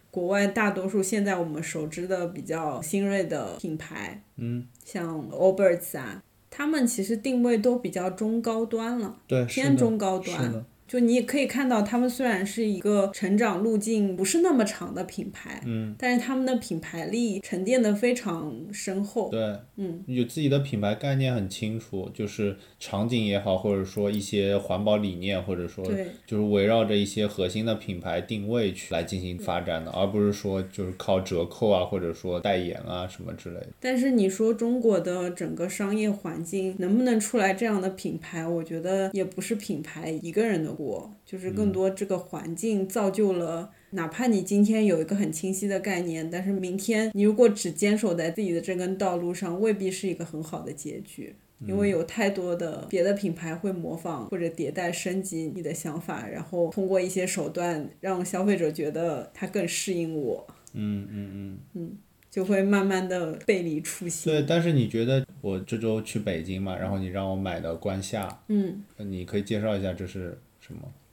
[0.09, 6.23] 国外大多数现在我们熟知的比较新锐的品牌，嗯，像 Allbirds 啊，
[6.57, 10.65] 他们其实定位都比较中高端了，对，偏中高端。
[10.87, 19.31] 就你也可以看到，他们虽然是一个成长路径不是那么长的品牌，嗯，但是他们的品牌力沉淀的非常深厚。
[19.31, 19.41] 对，
[19.77, 33.69] 嗯，有自己的品牌概念很清楚，就是场景也好，或者说一些环保理念，或者说对就是围绕着一些核心的品牌定位去来进行发展的，而不是说就是靠折扣啊，或者说代言啊什么之类的。
[33.81, 38.47] 但是你说中国的整个商业环境能不能出来这样的品牌？
[38.47, 43.71] 我觉得也不是品牌一个人的锅，就是更多这个环境造就了。
[43.91, 51.35] 哪怕你今天有一个很清晰的概念，但是明天你如果只坚守在自己的这根道路上，未必是一个很好的结局。
[51.67, 61.99] 因为有太多的别的品牌会模仿或者迭代升级你的想法，然后通过一些手段让消费者觉得它更适应我，嗯嗯嗯。
[62.29, 64.31] 就会慢慢的背离初心。
[64.31, 68.85] 对，但是你觉得我这周去北京嘛，然后你让我买的关夏，嗯。
[68.99, 70.39] 你可以介绍一下这是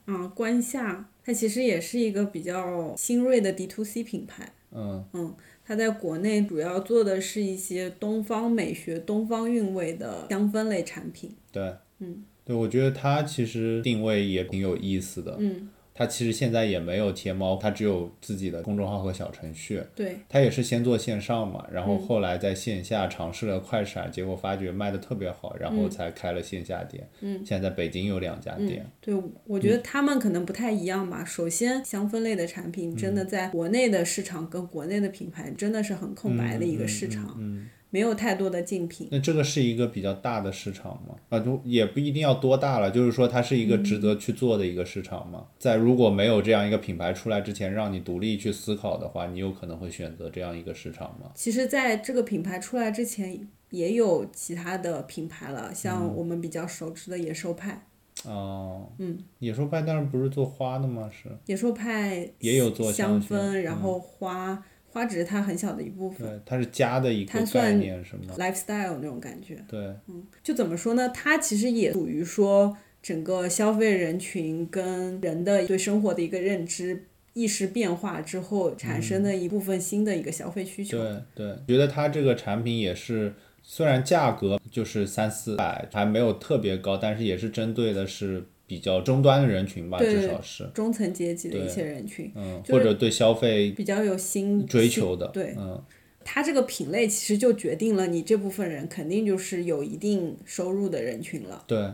[0.05, 4.51] 啊，关夏它其实也是一个比较新锐的 D to C 品牌。
[4.71, 5.35] 嗯
[5.65, 11.33] 它在国内主要做的是一些东方美学、东方韵味的香氛类产品。
[11.53, 15.37] 对，嗯，对，我觉得它其实定位也挺有意思的。
[15.39, 19.81] 嗯，它其实现在也没有天猫，它只有自己的公众号和小程序。
[19.95, 27.07] 对，它也是先做线上嘛，然后嗯后来在线下尝试了快闪，结果发觉卖的特别好，然后嗯才开了线下店。
[27.21, 28.85] 嗯，现在在北京有两家店。
[28.99, 29.13] 对，
[29.45, 31.23] 我觉得他们可能不太一样吧。
[31.23, 39.07] 首先，香氛类的产品真的在国内的市场跟国内的品牌真的是很空白的一个市场，嗯，没有太多的竞品。
[39.11, 41.15] 那这个是一个比较大的市场吗？
[41.29, 45.45] 啊，就也不一定要多大了，就是说它是一个值得去做的一个市场吗？
[45.59, 51.29] 在如果没有这样一个品牌出来之前，让你独立去思考的话，你有可能会选择这样一个市场吗？
[51.35, 57.85] 其实，在这个品牌出来之前，也有其他的品牌了，像我们比较熟知的野兽派。
[58.25, 61.11] 哦，嗯，野兽派当然不是做花的吗？
[61.11, 69.57] 是，野兽派也有做香香薰然后花、花只是它很小的一部分对，它是家的一个概念是吗？，lifestyle 那种感觉。
[69.67, 71.09] 对，嗯就怎么说呢？
[71.09, 77.05] 它其实也属于说整个消费人群跟人的对生活的一个认知。
[77.35, 95.81] 意识变化之后产生的一部分新的一个消费需求，对对，觉得它这个产品也是，虽然价格就是三四百，还没有特别高，但是也是针对的是比较终端的人群吧，至少是，中层阶级的一些人群嗯，就是或者对消费比较有新新追求的，对，嗯
[96.25, 101.91] 它这个品类其实就决定了你这部分人肯定就是有一定收入的人群了，对。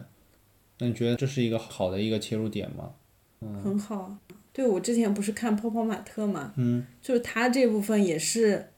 [0.81, 2.91] 那你觉得这是一个好的一个切入点吗？
[3.41, 4.17] 嗯很好。
[4.53, 8.69] 对我之前不是看泡泡玛特嘛，嗯，就是它这部分也是，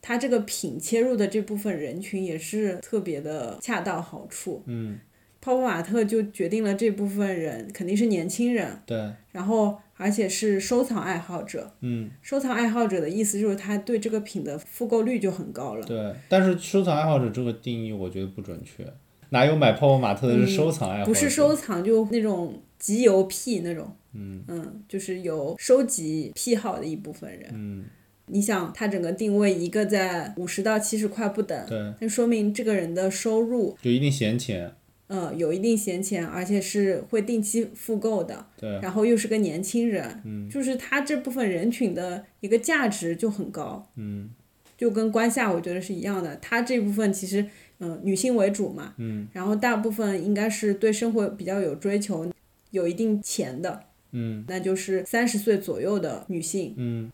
[0.00, 4.62] 它这个品切入的这部分人群也是特别的恰到好处。
[4.66, 4.98] 嗯，
[5.42, 11.70] 泡泡玛特就决定了这部分人肯定是年轻人，对，然后而且是收藏爱好者。
[11.80, 15.84] 嗯收藏爱好者的意思就是他对这个品的复购率就很高了。
[15.84, 16.14] 对。
[16.28, 18.86] 但是收藏爱好者这个定义我觉得不准确，
[19.30, 21.10] 哪有买泡泡玛特的是收藏爱好者？
[21.10, 27.50] 嗯不是收藏，就那种集邮癖那种，嗯就是有收集癖好的一部分人。
[27.52, 27.84] 嗯，
[28.26, 34.72] 你想，它整个定位一个在五十到七十块不等，对，那说明这个人的收入，就一定闲钱，
[35.12, 44.30] 呃，有一定闲钱，而且是会定期复购的，对，然后又是个年轻人，嗯就是他这部分人群的一个价值就很高，嗯。
[44.74, 47.46] 就跟关夏我觉得是一样的，他这部分其实，
[47.78, 52.32] 嗯、女性为主嘛，嗯然后大部分应该是对生活比较有追求，
[52.72, 57.12] 有一定钱的，嗯那就是三十岁左右的女性，嗯，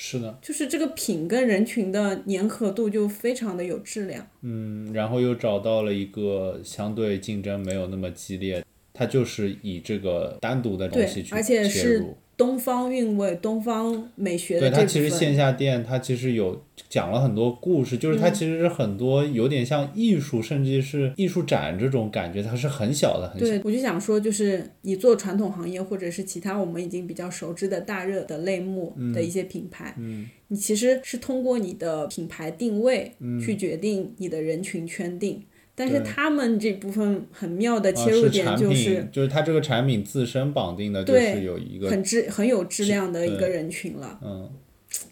[0.00, 4.24] 是的，就是这个品跟人群的粘合度就非常的有质量。
[4.42, 14.84] 嗯，然后又找到了一个相对竞争没有那么激烈，它就是以这个单独的东西去而且切是入，东方韵味、东方美学的对它。
[14.86, 23.46] 其实线下店它其实有讲了很多故事，就是嗯它其实是很多有点像艺术，甚至是艺术展这种感觉，它是很小的很小。
[23.46, 33.12] 对，我就想说，就是你做传统行业，或者是其他我们已经比较熟知的大热的类目的一些品牌，嗯你其实是通过你的品牌定位
[33.44, 35.42] 去决定你的人群圈定。
[35.78, 44.50] 但是他们这部分很妙的啊切入点就是就是它这个产品自身绑定的，就是有一个很质很有质量的一个人群了，嗯。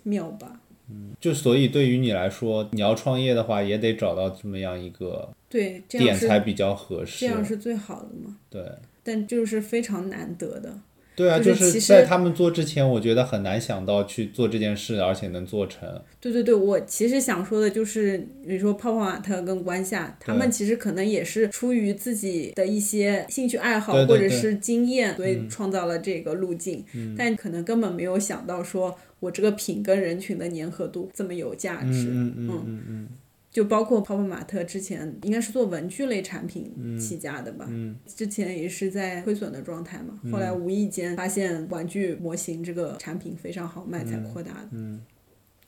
[0.02, 0.60] 妙吧？
[0.88, 7.32] 嗯就所以对于你来说，你要创业的话，也得找到这么样一个对，点才比较合适这适。
[7.32, 8.36] 样是最好的嘛？
[8.48, 8.62] 对
[9.02, 10.78] 但就是非常难得的。
[11.16, 15.88] 对啊，就是在他们做之前，我觉得很难想到去做这件事，而且能做成。
[16.20, 26.84] 对对对，我其实想说的就是，比如说泡泡玛特跟关夏，他们其实可能也是出于自己的一些兴趣爱好或者是经验，所以创造了这个路径，
[27.16, 32.10] 但可能根本没有想到说我这个品跟人群的粘合度这么有价值。
[32.10, 33.08] 嗯嗯嗯嗯
[33.56, 44.68] 就包括泡泡玛特之前应该是做文具类产品起家的吧，嗯之前也是在亏损的状态嘛，后来无意间发现玩具模型这个产品非常好卖，才扩大的。
[44.72, 45.00] 嗯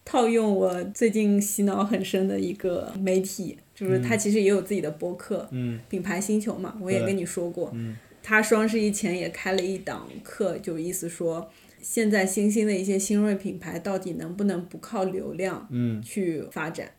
[0.04, 7.74] 套用我最近洗脑很深的一个媒体，就是他其实也有自己的播客，嗯品牌星球嘛，我也跟你说过，
[8.22, 11.48] 他双十一前也开了一档课，就意思说。
[11.80, 16.88] 现在新兴的一些新锐品牌到底能不能不靠流量嗯去发展？
[16.88, 16.97] 嗯，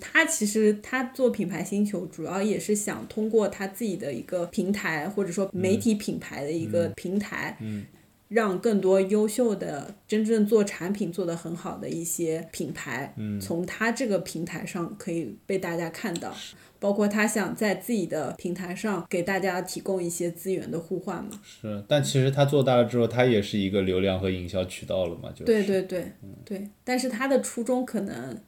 [0.00, 7.84] 他其实他做品牌星球，主要也是想通过他自己的一个平台，或者说媒体品牌的一个平台，嗯
[8.28, 16.34] 让更多优秀的、真正做产品做得很好的一些品牌，嗯从他这个平台上可以被大家看到。
[16.80, 21.30] 包括他想在自己的平台上给大家提供一些资源的互换嘛。
[21.42, 25.44] 是，但其实他做大了之后，他也是一个流量和营销渠道了嘛，就是。
[25.44, 26.12] 对对对
[26.44, 28.38] 对，但是他的初衷可能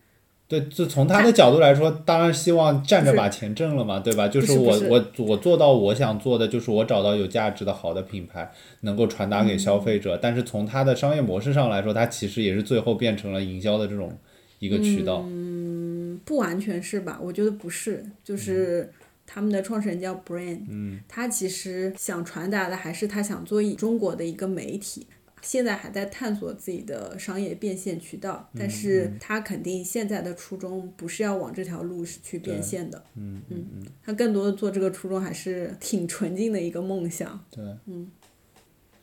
[0.51, 4.27] 对，就从他的角度来说，当然希望站着把钱挣了嘛，对吧？
[4.27, 10.19] 就是我我我做到我想做的，就是我找到有价值的好的品牌，能够传达给消费者。
[10.21, 14.19] 但是从他的商业模式上来说，他其实也是最后变成了营销的这种
[14.59, 15.23] 一个渠道。
[15.29, 17.21] 嗯不完全是吧？
[17.23, 18.91] 我觉得不是，就是
[19.25, 25.07] 他们的创始人叫 Brain，嗯他其实想传达的还是他想做一中国的一个媒体。
[25.43, 37.45] 现在还在探索自己的商业变现渠道，但是他肯定现在的初衷不是要往这条路去变现的，嗯嗯嗯，他更多的做这个初衷还是挺纯净的一个梦想。
[37.51, 38.11] 对，嗯。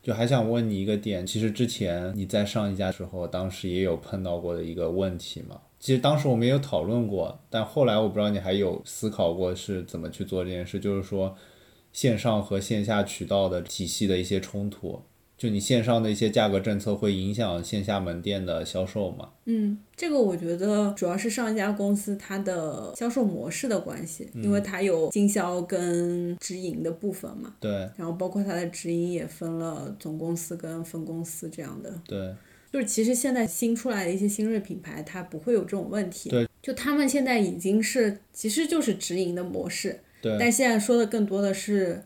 [0.04, 5.60] 就还想问你一个点，其实之前你在上一家时候，当时也有碰到过的一个问题嘛？
[5.82, 11.36] 其实当时我们也有讨论过，但后来我不知道你还有思考过是怎么去做这件事，就是说
[11.92, 15.02] 线上和线下渠道的体系的一些冲突。
[15.38, 19.30] 就你线上的一些价格政策会影响线下门店的销售嘛？
[19.46, 27.72] 嗯，这个我觉得主要是上一家公司它的销售模式的关系，因为它有经销跟直营的部分嘛，对。
[27.96, 31.94] 然后包括它的直营也分了总公司跟分公司这样的。
[32.08, 32.34] 对。
[32.74, 36.30] 就是其实现在新出来的一些新锐品牌，它不会有这种问题。
[36.30, 40.36] 对，就他们现在已经是其实就是直营的模式，对。
[40.38, 42.04] 但现在说的更多的是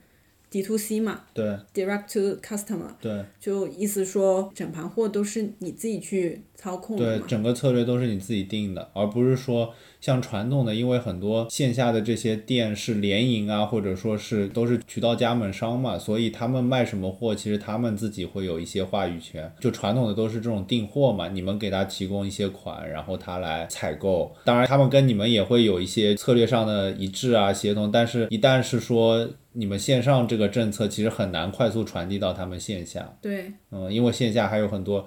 [0.52, 19.50] D to C 嘛对，Direct to Customer，对就意思说整盘货都是你自己去操控的对，整个策略都是你自己定的，而不是说像传统的，因为很多线下的这些店是联营啊，或者说是都是渠道加盟商嘛，所以他们卖什么货，其实他们自己会有一些话语权。
[19.62, 24.36] 就传统的都是这种订货嘛，你们给他提供一些款，然后他来采购。
[24.44, 33.18] 当然，他们跟你们也会有一些策略上的一致啊、协同，但是一旦是说你们线上这个政策，其实很难快速传递到他们线下。
[33.22, 35.06] 对，嗯，因为线下还有很多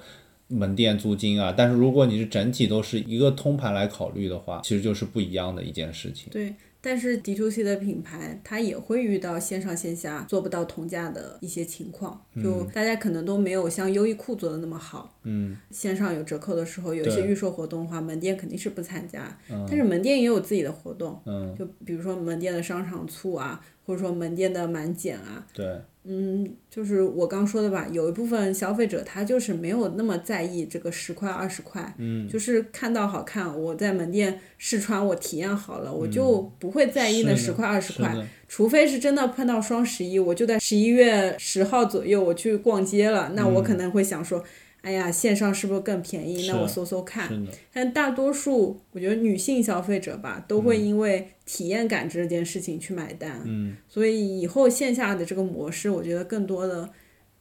[0.48, 6.28] 门店租金啊，但是如果你是整体都是一个通盘来考虑的话，其实就是不一样的一件事情。
[6.30, 15.13] 对，但是 D to C 的品牌，它也会遇到线上线下做不到同价的一些情况，就大家可能都没有像优衣库做的那么好。
[15.24, 19.36] 嗯，线上有折扣的时候，有一些预售活动的话，门店肯定是不参加。
[19.66, 25.66] 但是门店也有自己的活动，嗯，就比如说门店的商场促啊，或者说门店的满减啊，对，
[26.04, 38.14] 嗯，就是我刚说的吧，有一部分消费者他就是没有那么在意这个十块二十块，嗯，就是看到好看，我在门店试穿，我体验好了，我就不会在意那十块二十块，
[38.46, 44.44] 除非是真的碰到双十一，我就在十一月十号左右我去逛街了，那我可能会想说。
[44.84, 46.46] 哎呀，线上是不是更便宜？
[46.46, 47.46] 那我搜搜看。
[47.72, 53.40] 但大多数我觉得女性消费者吧，都会因为体验感这件事情去买单。
[53.44, 56.90] 嗯，所以以后线下的这个模式，我觉得更多的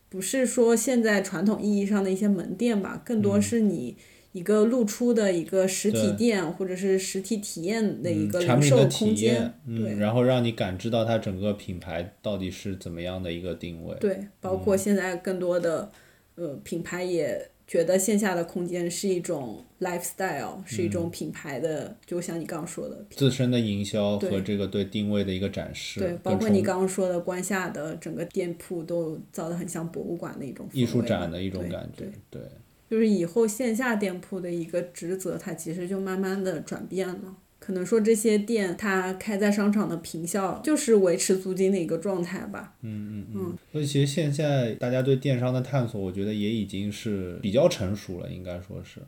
[0.10, 3.98] 不是说现在传统意义上的一些门店吧，更多是你
[4.32, 13.96] 一个露出的一个实体店或者是实体体验的一个零嗯产品的售体空间验，，对嗯，然后让你感知到它整个品牌到底是怎么样的一个定位。
[14.00, 15.92] 对，包嗯括现在更多的
[16.36, 32.42] 呃品牌也觉得线下的空间是一种 lifestyle，是一嗯种品牌的，就像你刚刚说的，自身的营销和这个对定位的一个展示，对，包括你刚刚说的关下的整个店铺都造的很像博物馆的一种艺术展的一种感觉对，对，
[32.90, 37.38] 就是以后线下店铺的一个职责，它其实就慢慢的转变了。
[37.66, 42.74] 可能说这些店它开在商场的平效就是维持租金的一个状态吧。
[42.82, 49.00] 嗯嗯嗯所以其实现在大家对电商的探索，我觉得也已经是比较成熟了，应该说是，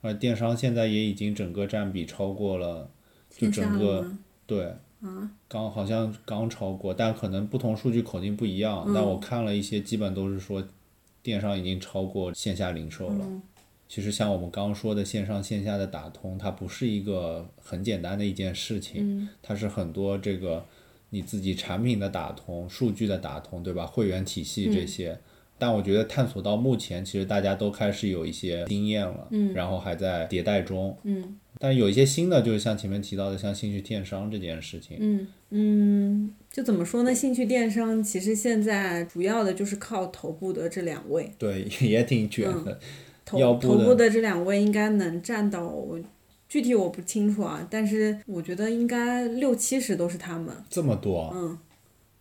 [0.00, 2.90] 而电商现在也已经整个占比超过了，
[3.30, 4.18] 就整个吗？
[4.46, 4.74] 对，
[5.46, 8.90] 刚好像刚超过，但可能不同数据口径不一样。
[8.92, 10.66] 但我看了一些，基本都是说
[11.22, 13.42] 电商已经超过线下零售了。
[13.92, 20.64] 其实像我们刚刚说的线上线下的打通，它不是一个很简单的一件事情，它是很多这个
[21.10, 23.84] 你自己产品的打通、数据的打通，对吧？
[23.84, 25.18] 会员体系这些。
[25.58, 30.96] 但我觉得探索到目前，其实大家都开始有一些经验了，然后还在迭代中。
[31.58, 37.14] 但有一些新的，就是像前面提到的，像兴趣电商这件事情，嗯嗯就怎么说呢？
[37.14, 42.80] 兴趣电商其实现在主要的就是靠头部的这两位，对，也挺卷的。
[43.24, 45.98] 头腰部的头部的这两位应该能占到，我
[46.48, 50.54] 具体我不清楚啊，但是我觉得应该六七十都是他们。
[50.68, 51.58] 这么多，嗯，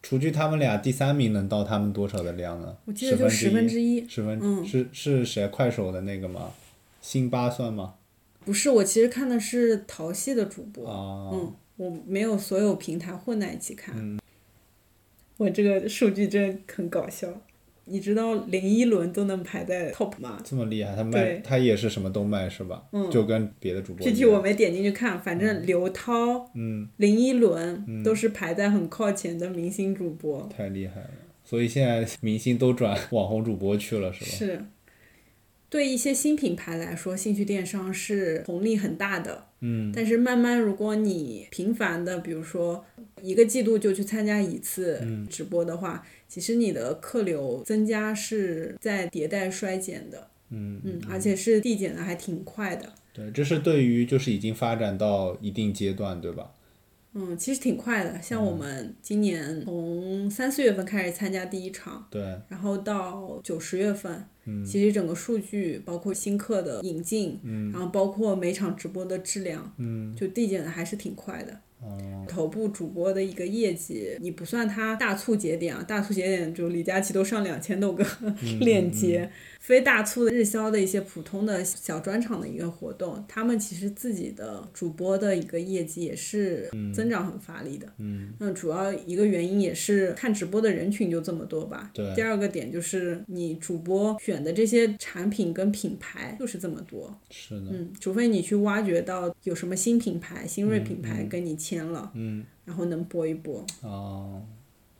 [0.02, 2.78] 除去他们俩，第三名能到他们多少的量呢？
[2.86, 5.47] 我记得就十分之一，十分、嗯是是谁？
[5.47, 6.52] 快手的那个吗？
[7.02, 7.95] 辛巴算吗？
[8.45, 10.88] 不是，我其实看的是淘系的主播。
[10.88, 13.95] 啊、嗯，我没有所有平台混在一起看。
[13.97, 14.20] 嗯
[15.38, 17.28] 我这个数据真的很搞笑。
[17.92, 20.39] 你知道林依轮都能排在 top 吗？
[20.44, 22.84] 这么厉害，他卖对他也是什么都卖是吧？
[22.94, 24.14] 嗯就跟别的主播具。
[24.14, 30.48] 体我没点进去看，反正刘涛、嗯，林依轮都是排在很靠前的明星主播。
[30.56, 31.10] 太厉害了。
[31.44, 34.32] 所以现在 明星都转 网红主播去了是吧？
[34.32, 34.66] 是，
[35.70, 39.48] 对一些新品牌来说，兴趣电商是红利很大的。
[39.62, 42.84] 嗯，但是慢慢，如果你频繁的，比如说
[43.22, 50.30] 一个季度就去参加一次嗯直播的话，其实你的客流增加是在迭代衰减的。
[50.54, 52.94] 嗯嗯，而且是递减的还挺快的。
[53.12, 56.52] 对，这是对于就是已经发展到一定阶段，对吧？
[57.14, 58.22] 嗯，其实挺快的。
[58.22, 71.60] 像我们今年从三四月份开始参加第一场，对，然后到九十月份，嗯其实整个数据包括新客的引进，嗯然后包括每场直播的质量，嗯，就递减的还是挺快的。
[71.82, 79.30] 哦，头部主播的一个业绩，你不算他大促节点啊，大促节点就李佳琦都上两千多个嗯链接，
[79.62, 87.88] 非大促的日销的一些普通的小专场的一个活动，他们其实自己的主播的一个业绩也是增长很乏力的。
[87.99, 91.91] 嗯，那主要一个原因也是看直播的人群就这么多吧。
[91.93, 103.64] 对第二个点就是你主播选的这些产品跟品牌就是这么多，是的，嗯，除非你去挖掘到有什么新品牌、新锐品牌跟你签了，嗯，然后能播一播。
[103.84, 104.43] 哦，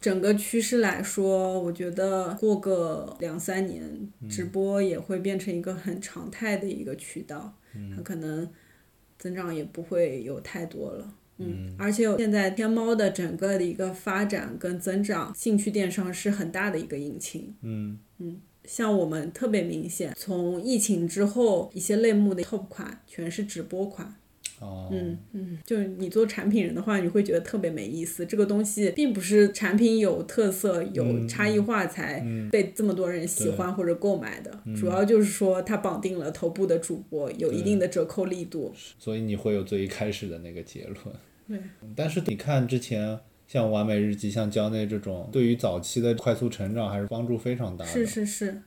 [0.02, 7.56] 整个趋势来说，我觉得过个两三年，直播也会变成一个很常态的一个渠道，
[7.95, 8.49] 它可能
[9.20, 11.14] 增长也不会有太多了。
[11.38, 17.54] 嗯，而且现在天猫的整个的一个发展跟增长，兴趣电商是很大的一个引擎。
[17.62, 17.99] 嗯，
[18.66, 24.16] 像我们特别明显，从疫情之后，一些类目的 top 款全是直播款。
[24.62, 28.24] 哦，嗯嗯，就是你做产品人的话，你会觉得特别没意思。
[28.26, 38.72] 这个东西并不是产品有特色、有差异化才被这么多人喜欢或者购买的，主要就是说它绑定了头部的主播，有一定的折扣力度。
[38.99, 40.97] 所以你会有最一开始的那个结论。
[41.47, 41.59] 对，
[41.95, 47.91] 但是你看之前像完美日记、像蕉内这种，对于早期的快速成长还是帮助非常大的。
[47.91, 48.62] 是是是，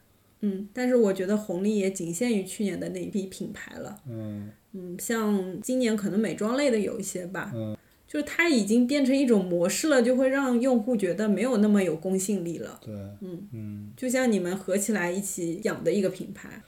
[0.44, 4.00] 嗯，但是我觉得红利也仅限于去年的那一批品牌了。
[4.08, 7.76] 嗯嗯，像今年可能美妆类的有一些吧，嗯
[8.06, 12.78] 就是它已经变成一种模式了，就会让用户觉得没有那么有公信力了。
[12.84, 16.62] 对，嗯嗯就像你们合起来一起养的一个品牌。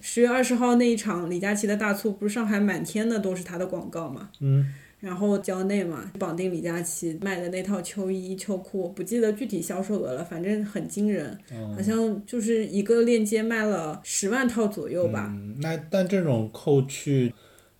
[0.00, 4.30] 十月二十号那一场李佳琦的大促，不是上海满天的都是他的广告嘛？
[4.40, 17.32] 嗯，然后蕉内嘛，绑定李佳琦卖的那套秋衣秋裤，我不记得具体销售额了，反正很惊人，哦好像就是一个链接卖了十万套左右吧，嗯，那但这种扣去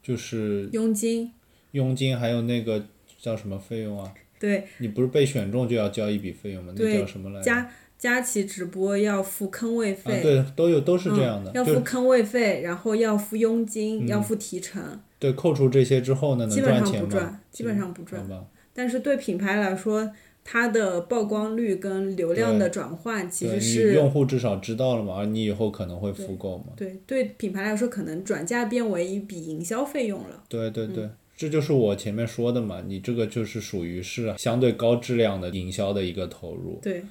[0.03, 1.33] 就是佣金。
[1.73, 2.87] 佣金还有那个
[3.19, 4.13] 叫什么费用啊？
[4.39, 6.73] 对，你不是被选中就要交一笔费用吗？
[6.77, 7.45] 那对叫什么来着？
[7.45, 17.03] 加佳琦直播要付坑位啊，费，对，都有都是这样的，嗯、要付坑位费，然后要付佣金，嗯要付提成，对扣除这些之后呢，能基本上钱？
[17.03, 18.27] 不赚，基本上不赚
[18.75, 20.11] 但是对品牌来说，
[20.45, 26.67] 它的曝光率跟流量的转换其实是用户至少知道了嘛，而你以后可能会复购嘛。
[26.77, 30.45] 对对品牌来说，可能转嫁变为一笔营销费用了。
[30.49, 37.03] 对对对，这就是我前面说的嘛，你这个就是属于是相对高质量的营销的一个投入，对，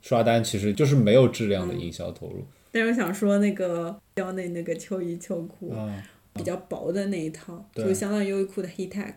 [0.00, 2.44] 刷单其实就是没有质量的营销投入。
[2.70, 6.00] 但是我想说那个蕉内那个秋衣秋裤，啊，
[6.38, 9.14] 比较薄的那一套，对就相当于优衣库的 Heat Tech，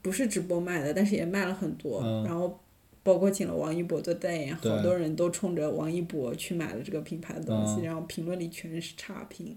[0.00, 2.00] 不是直播卖的，但是也卖了很多。
[2.04, 2.60] 嗯然后
[3.02, 9.56] 包括请了王一博做代言，好多人都冲着王一博去买了这个品牌的东西，嗯然后评论里全是差评。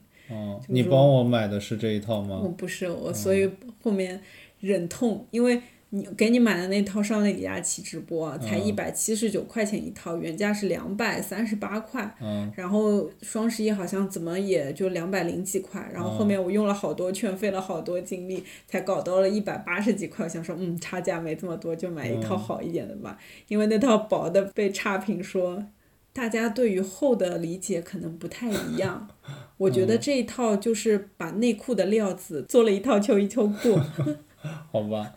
[0.68, 2.48] 你帮我买的是这一套吗我？
[2.48, 3.48] 不是我，嗯所以
[3.84, 4.20] 后面
[4.62, 5.62] 忍痛，因为
[5.96, 12.16] 你给你买的那套上那个佳琦直播啊才嗯一百七十九块钱一套，原价是两百三十八块。
[12.20, 20.26] 嗯，然后双十一好像怎么也就两百零几块，然后嗯后面我用了好多券，费了好多精力，才搞到了一百八十几块。
[20.26, 23.20] 我想说，嗯，差价没这么多，就买一套嗯好一点的吧。
[23.48, 25.64] 因为那套薄的被差评说，
[26.12, 29.08] 大家对于厚的理解可能不太一样。
[29.58, 33.80] 我觉嗯得这一套就是把内裤的料子做了一套秋衣秋裤，
[34.72, 35.14] 好吧。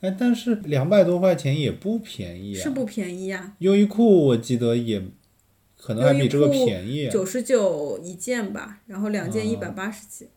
[0.00, 2.62] 哎，但是两百多块钱也不便宜啊。
[2.62, 5.02] 是不便宜啊、优衣库我记得也
[5.76, 7.10] 可能还比这个便宜啊。
[7.10, 10.28] 九十九一件吧，然后两件一哦百八十几。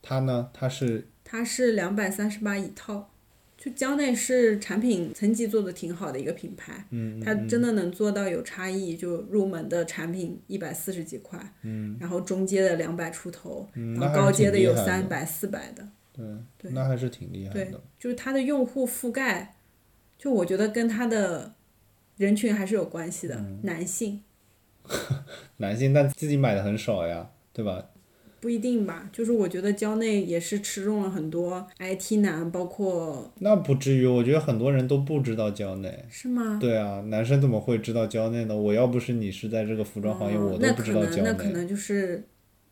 [0.00, 3.10] 它呢，它是它是两百三十八一套，
[3.56, 16.24] 就蕉内是产品层级做的挺好的一个品牌，嗯，它真的能做到有差异，就入门的产品一百四十几块，嗯，然后中阶的两百出头，嗯，然后高阶的有三百四百的，对，
[16.56, 19.56] 对那还是挺厉害对的。，就是它的用户覆盖，
[20.16, 21.52] 就我觉得跟它的
[22.16, 24.22] 人群还是有关系的，嗯男性
[25.58, 27.86] 男性但自己买的很少呀，对吧？
[28.40, 36.04] 不一定吧，就是我觉得蕉内也是吃中了很多 IT 男，包括那不至于，我觉得很多人都不知道蕉内。
[36.10, 36.58] 是吗？
[36.60, 38.54] 对啊，男生怎么会知道蕉内呢？
[38.54, 41.22] 我要不是你是在这个服装行业，哦我都不知道蕉内。
[41.22, 42.22] 那可能就是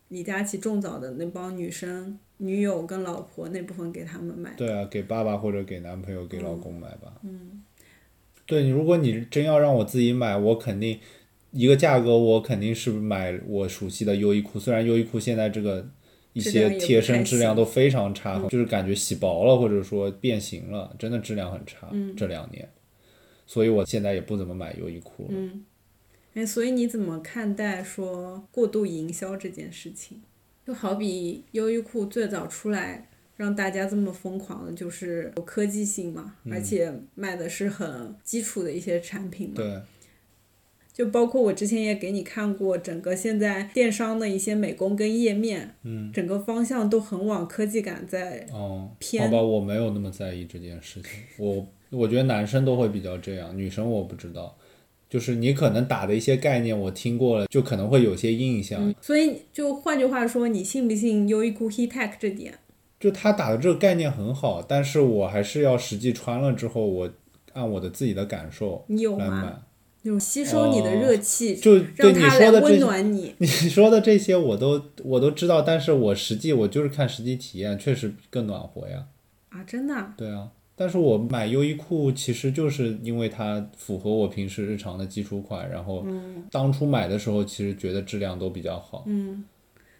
[0.09, 4.53] 李佳琦种草的那帮女生、女友跟老婆那部分给他们买。
[4.57, 7.21] 对啊，给爸爸或者给男朋友、给老公买吧。
[7.23, 7.63] 嗯，
[8.45, 10.99] 对，如果你真要让我自己买，我肯定
[11.53, 14.59] 一个价格，我肯定是买我熟悉的优衣库。
[14.59, 15.89] 虽然优衣库现在这个
[16.33, 21.89] 一些贴身质量都非常差，就是感觉洗薄了或者说变形了，真的质量很差。
[21.93, 22.69] 嗯这两年，
[23.47, 25.29] 所以我现在也不怎么买优衣库了。
[25.31, 25.65] 嗯，
[26.35, 30.23] 哎，所以你怎么看待说过度营销这件事情？
[30.73, 33.07] 就好比优衣库最早出来
[33.37, 39.57] 让大家这么疯狂的，就是有科技性嘛，而且卖的是很基础的一些产品嘛。
[39.57, 39.83] 对，
[40.91, 48.47] 就包括我之前也给你看过，整个现在电商的一些美工跟页面，嗯，整个方向都很往科技感在。
[48.51, 51.11] 哦，偏好吧，我没有那么在意这件事情。
[51.37, 54.57] 我我觉得男生都会比较这样，女生我不知道。
[55.13, 58.81] 就是你可能打的一些概念我听过了，就可能会有些印象。
[58.83, 62.55] 嗯，所以就换句话说，你信不信优衣库 Heat Tech 这点？
[62.99, 67.11] 就他打的这个概念很好，但是我还是要实际穿了之后，我
[67.53, 69.63] 按我的自己的感受你有来买吗？。
[70.01, 73.35] 那种吸收你的热气，就对你让它来温说的这些，暖你。
[73.39, 79.05] 你说的这些我都我都知道，但是我实际我就是看实际体验，确实更暖和呀。
[79.51, 80.15] 啊，真的啊？
[80.17, 80.49] 对啊，
[80.83, 86.05] 但是我买优衣库其实就是因为它符合我平时日常的基础款，然后
[86.51, 89.05] 当初买的时候其实觉得质量都比较好。
[89.07, 89.45] 嗯。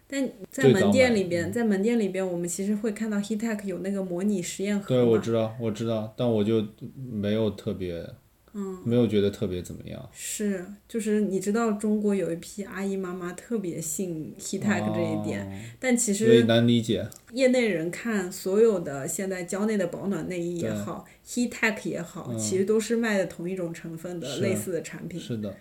[0.05, 6.67] 但在门店里边，在门店里边，我们其实会看到 Heat Tech 有那个模拟实验盒对，我知道，我知道，但我就
[7.09, 8.05] 没有特别，
[8.53, 10.09] 嗯，没有觉得特别怎么样。
[10.13, 17.07] 是，就是你知道中国有一批阿姨妈妈特别信 Heat Tech 这一点，哦但其实难理解。
[17.31, 25.19] 业内人看所有的现在蕉内的保暖内衣也好，Heat Tech 也好，嗯其实都是卖的同一种成分的类似的产品。
[25.19, 25.57] 是的，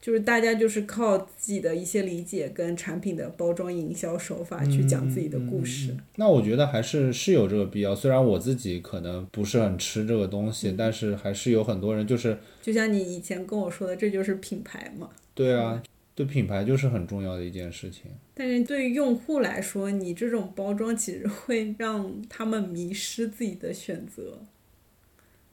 [0.00, 5.96] 就是大家就是靠自己的一些理解跟产品的包装营销手法去讲自己的故事。
[6.16, 7.94] 那我觉得还是是有这个必要。
[7.94, 15.10] 虽然我自己可能不是很吃这个东西，但是还是有很多人就是就像你以前跟我说的，这就是品牌嘛。
[15.34, 15.82] 对啊，
[16.14, 18.04] 对品牌就是很重要的一件事情。
[18.34, 24.38] 但是对于用户来说，你这种包装其实会让他们迷失自己的选择。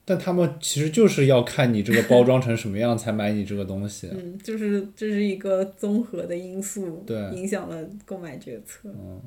[0.08, 4.08] 但他们其实就是要看你这个包装成什么样才买你这个东西。
[4.12, 8.89] 嗯，就是这是一个综合的因素，对影响了购买决策。
[8.93, 9.20] 嗯，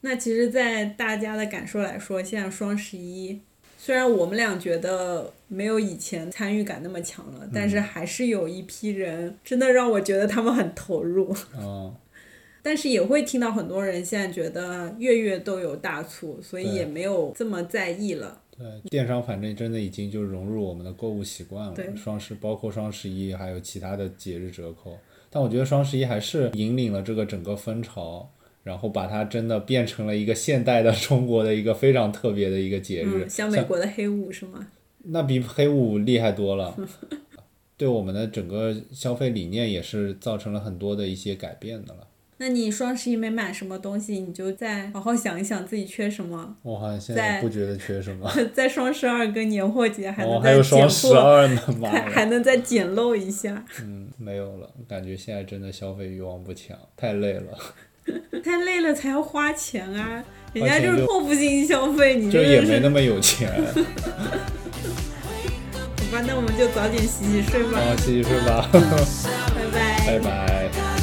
[0.00, 3.40] 那其实，在大家的感受来说，现在双十一
[3.78, 11.32] 虽然我们俩觉得没有以前参与感那么强了，但是还是有一批人真的让我觉得他们很投入。
[11.56, 11.94] 嗯，
[12.62, 18.40] 但是也会听到很多人现在觉得月月都有大促，所以也没有这么在意了。
[18.56, 21.74] 对，电商反正真的已经就融入我们的购物习惯了。
[21.74, 24.96] 对双十包括双十一，还有其他的节日折扣。
[25.30, 28.30] 但我觉得双十一还是引领了这个整个风潮，
[28.62, 33.24] 然后把它真的变成了一个现代的 中国的一个非常特别的一个节日。
[33.24, 34.68] 嗯，像美国的黑五是吗？
[35.04, 36.76] 那比黑五厉害多了，
[37.76, 42.06] 对我们的整个消费理念也是造成了很多的一些改变的了。
[42.44, 52.00] 那你双十一没买什么东西，你就再好好想一想自己缺什么，我好像现在在不觉得缺什么， 在双十二跟年货节还哦，能还有再捡双十货，二呢， 妈还！
[52.10, 53.64] 还能再捡漏一下。
[53.80, 57.56] 嗯，没有了，感觉现在真的消费欲望不强，太累了，
[58.42, 63.52] 太累了才要花钱啊，人家就就是报复性消费，你就也没那么有钱。
[66.10, 71.01] 好吧，那我们就早点洗洗睡吧，好，洗洗睡吧，拜拜拜拜。